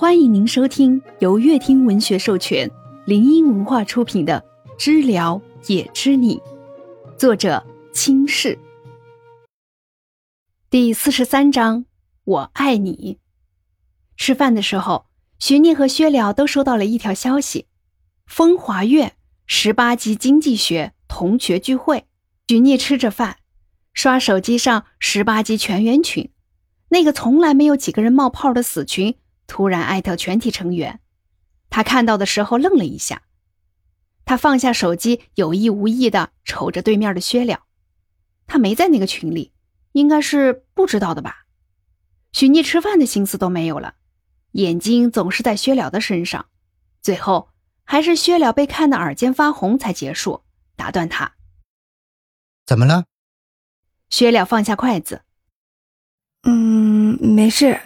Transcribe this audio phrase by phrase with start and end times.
[0.00, 2.70] 欢迎您收听由乐听文学授权、
[3.04, 4.44] 林音文化出品的
[4.78, 6.36] 《知了也知你》，
[7.16, 8.56] 作者清世。
[10.70, 11.84] 第四十三章，
[12.22, 13.18] 我爱你。
[14.16, 15.06] 吃饭的时候，
[15.40, 17.66] 徐念和薛了都收到了一条消息：
[18.24, 19.14] 风华苑
[19.46, 22.04] 十八级经济学同学聚会。
[22.46, 23.38] 徐念吃着饭，
[23.92, 26.30] 刷手机上十八级全员群，
[26.90, 29.16] 那个从来没有几个人冒泡的死群。
[29.48, 31.00] 突然艾特全体成员，
[31.70, 33.22] 他看到的时候愣了一下，
[34.24, 37.64] 他放下手机，有意无意的瞅着对面的薛了。
[38.46, 39.52] 他没在那个群里，
[39.92, 41.46] 应该是不知道的吧？
[42.32, 43.94] 许逆吃饭的心思都没有了，
[44.52, 46.46] 眼睛总是在薛了的身上。
[47.00, 47.48] 最后
[47.84, 50.44] 还是薛了被看得耳尖发红才结束，
[50.76, 51.36] 打断他
[52.66, 53.06] ：“怎么了？”
[54.10, 55.22] 薛了放下筷子
[56.44, 57.80] ：“嗯，没事。”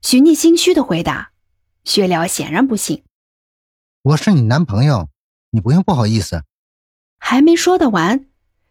[0.00, 1.32] 许逆心虚的回答，
[1.84, 3.04] 薛了显然不信。
[4.02, 5.08] 我是你男朋友，
[5.50, 6.44] 你不用不好意思。
[7.18, 8.26] 还没说得完，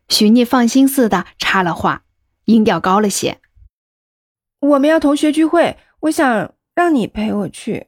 [0.07, 2.05] 许逆放心似的插了话，
[2.45, 3.41] 音调高了些。
[4.59, 7.87] 我们要同学聚会，我想让你陪我去。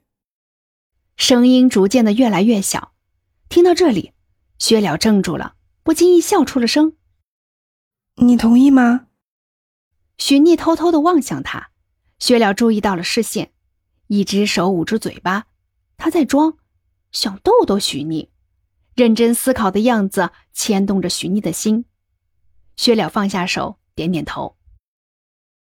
[1.15, 2.93] 声音逐渐的越来越小。
[3.47, 4.13] 听到这里，
[4.59, 6.97] 薛了怔住了，不经意笑出了声。
[8.15, 9.07] 你同意吗？
[10.17, 11.71] 许逆偷偷的望向他。
[12.19, 13.51] 薛了注意到了视线，
[14.07, 15.45] 一只手捂住嘴巴，
[15.97, 16.57] 他在装，
[17.11, 18.29] 想逗逗许逆，
[18.93, 21.85] 认真思考的样子牵动着许逆的心。
[22.75, 24.57] 薛了放下手，点点头：“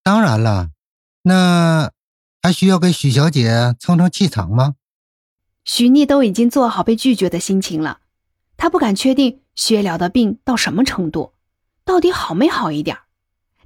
[0.03, 0.71] 当然了，
[1.23, 1.91] 那
[2.41, 4.75] 还需要给许小姐充充气场吗？”
[5.63, 8.01] 许逆都已经做好被拒绝的心情了，
[8.57, 11.33] 他不敢确定薛了的病到什么程度，
[11.85, 12.97] 到底好没好一点，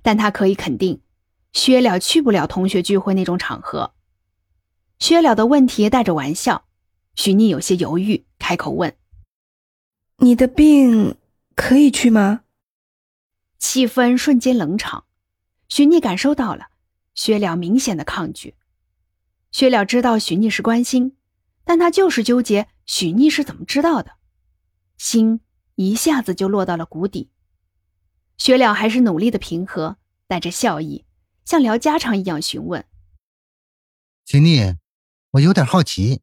[0.02, 1.02] 但他可以肯定。
[1.56, 3.94] 薛了去不了同学聚会那种场合。
[5.00, 6.66] 薛了的问题带着玩笑，
[7.16, 8.94] 许逆有些犹豫，开口问
[10.20, 11.15] ：“你的病
[11.55, 12.42] 可以去吗？”
[13.58, 15.05] 气氛瞬间冷场。
[15.70, 16.67] 许逆感受到了
[17.15, 18.55] 薛了明显的抗拒。
[19.52, 21.15] 薛了知道许逆是关心，
[21.64, 24.11] 但他就是纠结许逆是怎么知道的，
[24.98, 25.39] 心
[25.76, 27.30] 一下子就落到了谷底。
[28.38, 31.05] 薛了还是努力的平和，带着笑意。
[31.45, 32.83] 像聊家常一样询问，
[34.26, 34.76] 徐丽，
[35.30, 36.22] 我有点好奇，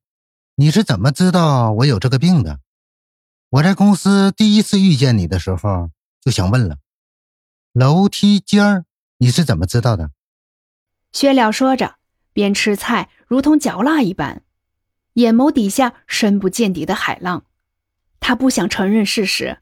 [0.57, 2.59] 你是怎么知道我有这个病的？
[3.51, 5.91] 我在公司第一次遇见你的时候
[6.21, 6.79] 就想问了，
[7.73, 8.85] 楼梯间儿
[9.19, 10.11] 你是怎么知道的？
[11.13, 11.97] 薛了说着，
[12.33, 14.43] 边吃菜如同嚼蜡一般，
[15.15, 17.45] 眼眸底下深不见底的海浪。
[18.19, 19.59] 他不想承认事实，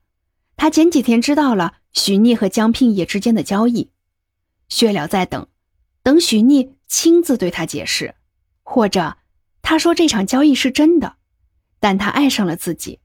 [0.57, 3.91] 他前几天知道了许逆和江聘野之间的交易。
[4.71, 5.49] 薛了在等，
[6.03, 8.15] 等许逆亲自对他解释，
[8.63, 9.19] 或者
[9.61, 11.17] 他说这场交易是真的，
[11.79, 13.01] 但他爱上了自己，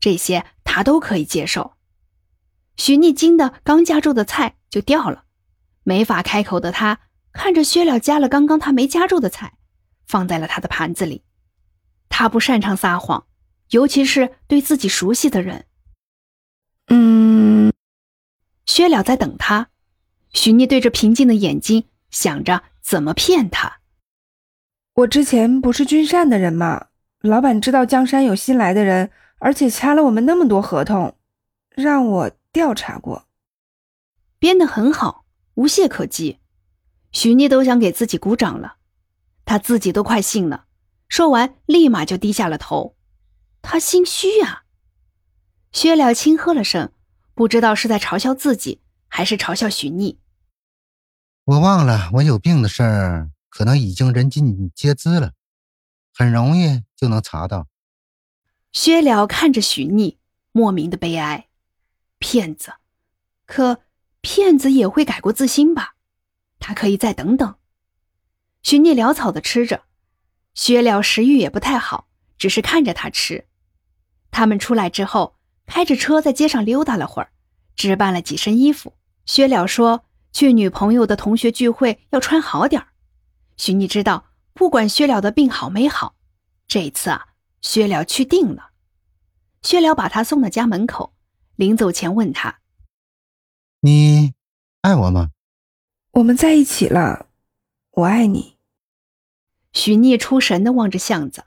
[0.00, 1.74] 这些他都可以接受。
[2.76, 5.24] 许逆惊的刚夹住的菜就掉了，
[5.84, 7.00] 没法开口的他
[7.32, 9.58] 看着薛了夹了刚刚他没夹住的菜，
[10.06, 11.24] 放在了他的盘子里。
[12.08, 13.26] 他不擅长撒谎，
[13.70, 15.66] 尤其是对自己熟悉的人。
[16.88, 17.72] 嗯，
[18.66, 19.68] 薛了在等他。
[20.32, 23.80] 许逆对着平静的眼睛，想着怎么骗他。
[24.94, 26.88] 我之前不是君善的人吗？
[27.20, 31.16] 老板知道江山有新来的人，而且掐了我们那么多合同，
[31.70, 33.26] 让我调查过。
[34.38, 36.38] 编得很好，无懈可击。
[37.12, 38.76] 许逆都想给自己鼓掌了，
[39.44, 40.66] 他自己都快信了。
[41.08, 42.96] 说完，立马就低下了头。
[43.62, 44.62] 他心虚呀。
[45.72, 46.92] 薛了轻喝了声，
[47.34, 48.80] 不知道是在嘲笑自己。
[49.10, 50.18] 还是嘲笑许逆。
[51.44, 55.32] 我忘了，我有病的事儿可能已经人尽皆知了，
[56.14, 57.66] 很容易就能查到。
[58.72, 60.18] 薛了看着许逆，
[60.52, 61.48] 莫名的悲哀。
[62.18, 62.74] 骗子，
[63.46, 63.82] 可
[64.20, 65.96] 骗子也会改过自新吧？
[66.58, 67.56] 他可以再等等。
[68.62, 69.84] 许逆潦草的吃着，
[70.54, 72.06] 薛了食欲也不太好，
[72.38, 73.48] 只是看着他吃。
[74.30, 75.36] 他们出来之后，
[75.66, 77.32] 开着车在街上溜达了会儿，
[77.74, 78.94] 置办了几身衣服。
[79.30, 82.88] 薛了说：“去女朋友的同学聚会要穿好点儿。”
[83.56, 84.24] 许逆知道，
[84.54, 86.16] 不管薛了的病好没好，
[86.66, 87.28] 这一次啊，
[87.60, 88.70] 薛了去定了。
[89.62, 91.12] 薛了把他送到家门口，
[91.54, 92.58] 临走前问他
[93.82, 94.34] ：“你
[94.80, 95.30] 爱我吗
[96.14, 97.28] ？”“我们在一起了，
[97.92, 98.56] 我爱你。”
[99.72, 101.44] 许逆出神的望着巷子，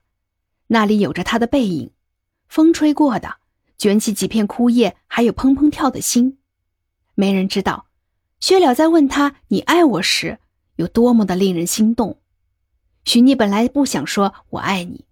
[0.67, 1.91] 那里有着他的背影，
[2.47, 3.39] 风吹过的，
[3.77, 6.39] 卷起几片枯叶，还有砰砰跳的心。
[7.15, 7.87] 没人知道，
[8.39, 10.39] 薛了在问他“你爱我”时
[10.75, 12.19] 有多么的令人心动。
[13.05, 15.05] 许妮本来不想说“我爱你”，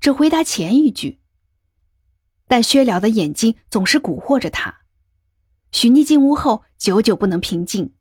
[0.00, 1.20] 只回答前一句。
[2.46, 4.80] 但薛了的眼睛总是蛊惑着他。
[5.70, 7.92] 许妮进屋后，久久不能平静。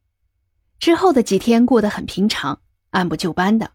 [0.80, 2.62] 之后的几天过得很平常，
[2.92, 3.72] 按部就班的，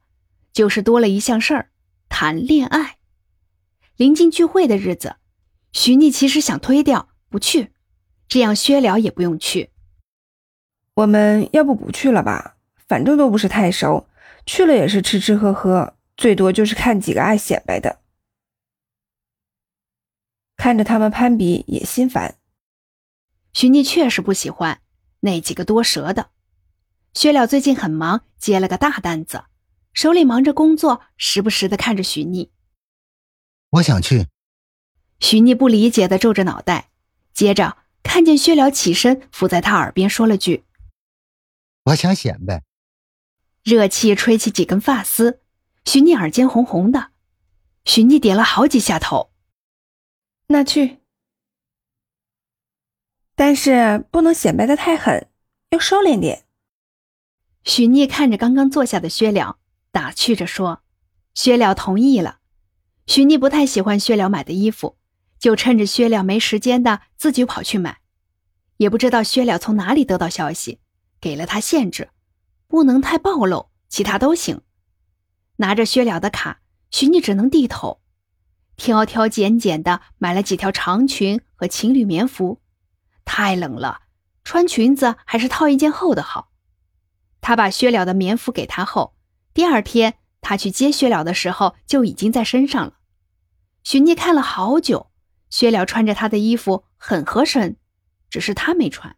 [0.53, 1.71] 就是多了一项事儿——
[2.09, 2.99] 谈恋爱。
[3.97, 5.17] 临近聚会的日子，
[5.73, 7.73] 许妮其实想推掉不去，
[8.32, 9.69] 这样薛了也不用去。
[10.94, 12.56] 我们要不不去了吧？
[12.88, 14.08] 反正都不是太熟，
[14.46, 18.00] 去了也是吃吃喝喝，最多就是看几个爱显摆的。
[20.56, 22.37] 看着他们攀比也心烦。
[23.52, 24.81] 许妮确实不喜欢
[25.20, 26.31] 那几个多舌的。
[27.12, 29.44] 薛了最近很忙，接了个大单子，
[29.93, 32.50] 手里忙着工作，时不时的看着许妮。
[33.73, 34.29] 我想去。
[35.20, 36.88] 许妮不理解的皱着脑袋，
[37.34, 40.65] 接着看见薛了起身，伏在他耳边说了句
[41.87, 42.63] ：“我想显摆。”
[43.63, 45.41] 热气吹起几根发丝，
[45.85, 47.11] 许逆耳尖红红的。
[47.85, 49.31] 许逆点了好几下头。
[50.49, 50.99] 那去，
[53.35, 55.29] 但是不能显摆的太狠，
[55.71, 56.45] 要收敛点。
[57.65, 59.59] 许聂看着刚刚坐下的薛了，
[59.91, 60.83] 打趣着说
[61.35, 62.41] ：“薛了同意了。”
[63.07, 64.97] 许聂不太喜欢薛了买的衣服，
[65.43, 67.99] 就趁着薛了没时间的，自己跑去买。
[68.77, 70.79] 也不知道薛了从哪里得到消息，
[71.21, 72.11] 给了他限制，
[72.69, 74.61] 不能太暴露，其他都行。
[75.56, 76.61] 拿着薛了的卡，
[76.93, 78.00] 许聂只能低头，
[78.77, 82.61] 挑挑拣拣的买了几条长裙和情侣棉服。
[83.25, 84.03] 太冷了，
[84.44, 86.53] 穿裙子还是套一件厚的好。
[87.41, 89.17] 他把薛了的棉服给他后，
[89.53, 92.99] 第二天他去接薛了的时候就已经在身上了。
[93.83, 95.11] 许妮看了好久，
[95.53, 97.77] 薛了穿着他的衣服很合身，
[98.31, 99.15] 只是他没穿。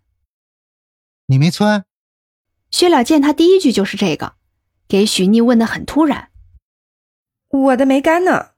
[1.26, 1.86] 你没穿？
[2.72, 4.34] 薛了见他第一句就是这个，
[4.88, 6.32] 给许妮问的很突然。
[7.48, 8.54] 我的没干呢。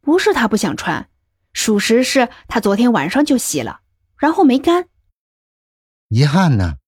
[0.00, 1.10] 不是他不想穿，
[1.52, 3.82] 属实是他昨天晚上就洗了，
[4.16, 4.88] 然后没干。
[6.08, 6.78] 遗憾呢。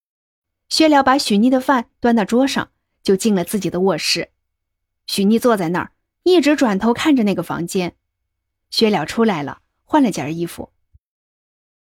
[0.67, 2.71] 薛了把许妮的饭端到桌上，
[3.03, 4.31] 就进了自己的卧室。
[5.05, 5.91] 许妮坐在那儿，
[6.23, 7.95] 一直转头看着那个房间。
[8.71, 10.73] 薛了出来了，换了件衣服。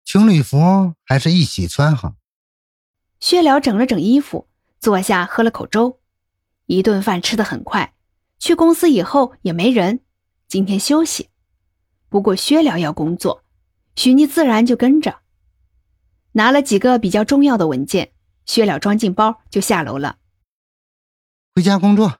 [0.04, 2.16] 情侣服还是一起穿好。
[3.20, 4.48] 薛了整了整衣服，
[4.80, 6.00] 坐下喝了口粥。
[6.66, 7.94] 一顿饭吃得很快。
[8.40, 10.00] 去公司以后也没人，
[10.48, 11.30] 今天休息。
[12.08, 13.44] 不过薛了要工作，
[13.96, 15.20] 许妮自然就跟着，
[16.32, 18.14] 拿了几个比较重要的文件。
[18.46, 20.18] 薛了装进包就下楼了。
[21.54, 22.20] 回家工作。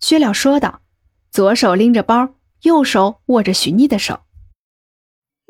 [0.00, 0.82] 薛了说道，
[1.30, 4.24] 左手拎着包，右手握着许妮的手。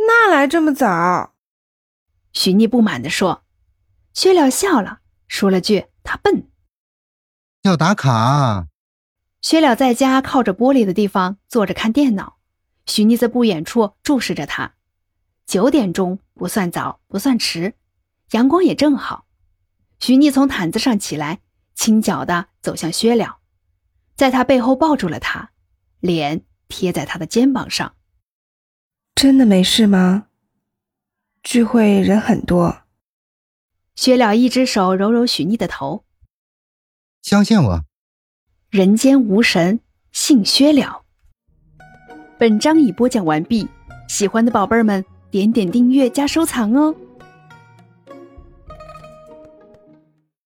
[0.06, 1.34] 哪来这么早？
[2.32, 3.44] 许妮不满地说。
[4.14, 6.48] 薛了笑了，说了句：“他笨。”
[7.62, 8.66] 要打卡。
[9.40, 12.38] 薛了在家靠着玻璃的地方坐着看电脑，
[12.86, 14.74] 许妮在不远处注视着他。
[15.46, 17.74] 九点钟不算早，不算迟，
[18.32, 19.26] 阳光也正好。
[19.98, 21.40] 许妮从毯子上起来，
[21.74, 23.38] 轻脚的走向薛了，
[24.14, 25.50] 在他背后抱住了他，
[26.00, 27.94] 脸贴在他的肩膀上。
[29.14, 30.26] 真的没事吗？
[31.42, 32.82] 聚会人很多。
[33.94, 36.04] 薛了一只手揉揉许妮的头，
[37.20, 37.84] 相信我。
[38.70, 39.80] 人间无神，
[40.12, 41.02] 姓薛了。
[42.38, 43.68] 本章已播讲完毕，
[44.08, 46.94] 喜欢的宝贝们点点订阅加收藏哦。